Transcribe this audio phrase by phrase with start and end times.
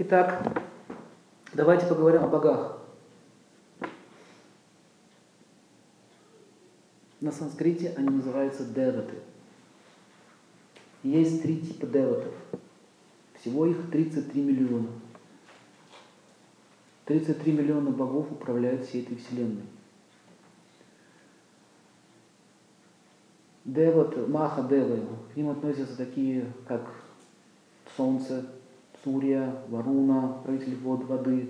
[0.00, 0.62] Итак,
[1.54, 2.78] давайте поговорим о богах.
[7.20, 9.16] На санскрите они называются деваты.
[11.02, 12.32] Есть три типа деватов.
[13.40, 14.88] Всего их 33 миллиона.
[17.06, 19.64] 33 миллиона богов управляют всей этой вселенной.
[23.64, 26.88] Деват, Маха Девы, к ним относятся такие, как
[27.96, 28.46] Солнце,
[29.08, 31.48] Сурья, Варуна, правитель вод, воды,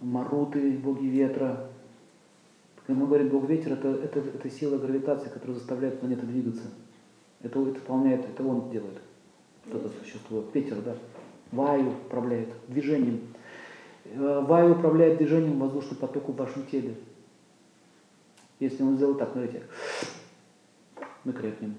[0.00, 1.68] Маруты, боги ветра.
[2.86, 6.68] Когда мы говорим бог ветер, это, это, это сила гравитации, которая заставляет планеты двигаться.
[7.40, 8.98] Это, это выполняет, это он делает.
[9.66, 10.44] Это существо.
[10.54, 10.94] Ветер, да.
[11.52, 13.20] Ваю управляет движением.
[14.04, 16.94] Э, Ваю управляет движением воздушного потока в вашем теле.
[18.60, 19.62] Если он сделает так, смотрите,
[21.24, 21.74] мы крепнем.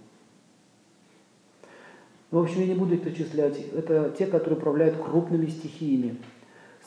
[2.31, 3.57] В общем, я не буду их перечислять.
[3.73, 6.17] Это те, которые управляют крупными стихиями.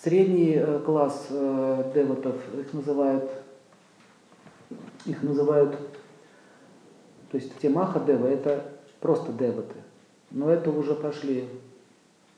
[0.02, 3.30] Средний э, класс э, девотов, их называют,
[5.04, 5.78] их называют,
[7.30, 8.64] то есть те маха девы, это
[9.00, 9.76] просто девоты.
[10.30, 11.46] Но это уже пошли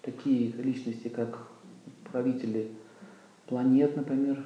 [0.03, 1.39] такие личности, как
[2.11, 2.73] правители
[3.47, 4.45] планет, например,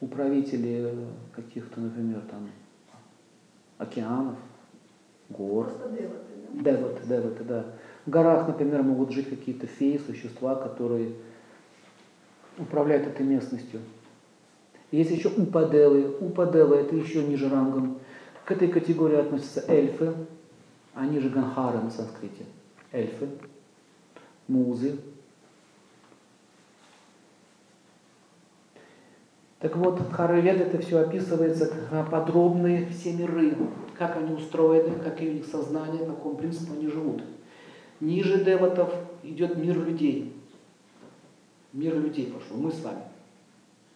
[0.00, 0.94] управители
[1.34, 2.50] каких-то, например, там,
[3.78, 4.36] океанов,
[5.30, 5.72] гор.
[6.52, 7.66] Девоты, девоты, да.
[8.06, 11.12] В горах, например, могут жить какие-то феи, существа, которые
[12.58, 13.80] управляют этой местностью.
[14.90, 16.16] Есть еще упаделы.
[16.20, 17.98] Упаделы это еще ниже рангом.
[18.44, 20.14] К этой категории относятся эльфы,
[20.92, 22.44] они же ганхары на санскрите.
[22.92, 23.28] Эльфы,
[24.46, 24.98] музы.
[29.60, 31.72] Так вот, в Харавед это все описывается
[32.10, 33.56] подробные все миры,
[33.96, 37.22] как они устроены, какие у них сознание, на каком принципе они живут.
[38.00, 38.92] Ниже деватов
[39.22, 40.32] идет мир людей.
[41.72, 43.02] Мир людей пошел, мы с вами.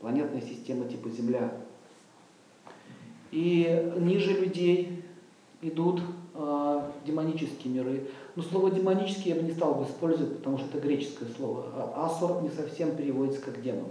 [0.00, 1.50] Планетная система типа Земля.
[3.30, 5.04] И ниже людей
[5.60, 6.00] идут
[6.34, 8.06] э, демонические миры.
[8.36, 11.66] Но слово демонический я бы не стал бы использовать, потому что это греческое слово.
[11.74, 13.88] А асур не совсем переводится как демон.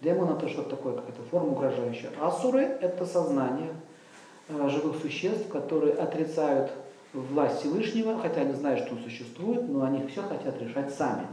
[0.00, 2.10] Демон это что-то такое, какая-то форма угрожающая.
[2.20, 3.70] Асуры это сознание
[4.48, 6.72] э, живых существ, которые отрицают
[7.14, 11.26] власть Всевышнего, хотя они знают, что он существует, но они все хотят решать сами.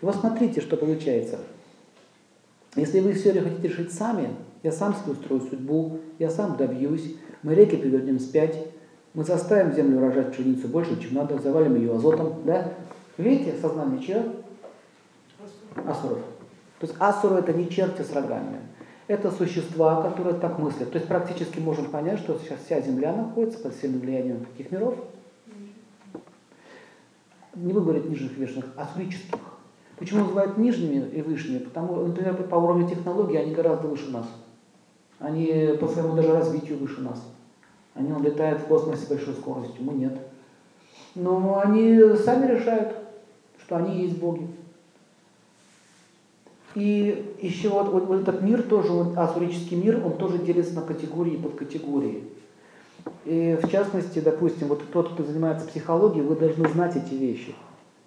[0.00, 1.38] И вот смотрите, что получается.
[2.76, 4.28] Если вы все хотите решить сами,
[4.62, 8.56] я сам себе устрою судьбу, я сам добьюсь, мы реки перевернем спять,
[9.14, 12.72] мы заставим землю рожать пшеницу больше, чем надо, завалим ее азотом, да?
[13.16, 14.24] Видите, сознание чье?
[15.86, 16.18] Асуров.
[16.78, 18.58] То есть асуры это не черти с рогами.
[19.08, 20.92] Это существа, которые так мыслят.
[20.92, 24.94] То есть практически можем понять, что сейчас вся Земля находится под сильным влиянием каких миров?
[27.54, 29.40] Не буду говорить нижних и высших, а асурических.
[29.98, 31.58] Почему называют нижними и высшими?
[31.58, 34.26] Потому, например, по уровню технологий они гораздо выше нас.
[35.18, 37.22] Они по своему даже развитию выше нас.
[37.94, 40.16] Они летают в космосе с большой скоростью, мы нет.
[41.14, 42.94] Но они сами решают,
[43.58, 44.48] что они есть боги.
[46.74, 50.82] И еще вот, вот, вот этот мир тоже, он, асурический мир, он тоже делится на
[50.82, 52.24] категории и подкатегории.
[53.24, 57.54] И в частности, допустим, вот тот, кто занимается психологией, вы должны знать эти вещи.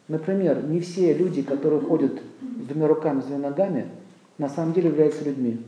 [0.07, 3.89] Например, не все люди, которые ходят с двумя руками, с двумя ногами,
[4.37, 5.61] на самом деле являются людьми.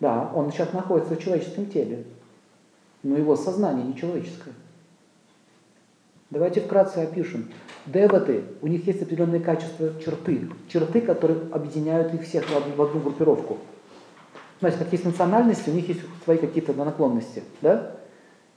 [0.00, 2.04] Да, он сейчас находится в человеческом теле,
[3.02, 4.52] но его сознание не человеческое.
[6.30, 7.48] Давайте вкратце опишем.
[7.86, 10.50] Деваты, у них есть определенные качества, черты.
[10.68, 13.58] Черты, которые объединяют их всех в одну, группировку.
[14.64, 17.42] Значит, как есть национальности, у них есть свои какие-то наклонности.
[17.60, 17.96] Да?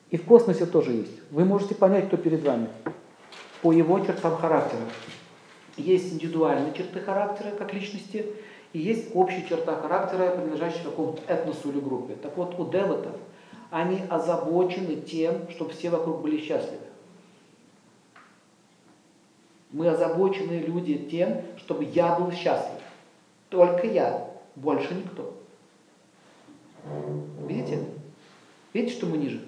[0.10, 1.12] И в космосе тоже есть.
[1.32, 2.70] Вы можете понять, кто перед вами
[3.62, 4.84] по его чертам характера.
[5.76, 8.26] Есть индивидуальные черты характера как личности,
[8.72, 12.16] и есть общие черта характера, принадлежащие какому-то этносу или группе.
[12.16, 13.18] Так вот, у деватов
[13.70, 16.84] они озабочены тем, чтобы все вокруг были счастливы.
[19.74, 22.82] Мы озабоченные люди тем, чтобы я был счастлив.
[23.50, 24.26] Только я,
[24.56, 25.37] больше никто.
[27.58, 27.84] Видите?
[28.74, 29.44] Видите, что мы ниже?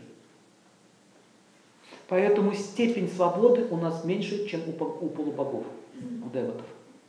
[2.08, 5.66] Поэтому степень свободы у нас меньше, чем у, у полубогов,
[6.26, 6.66] у девотов.